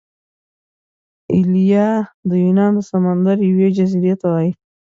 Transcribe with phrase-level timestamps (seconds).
[1.33, 1.89] ایلیا
[2.29, 4.51] د یونان د سمندر یوې جزیرې ته وايي.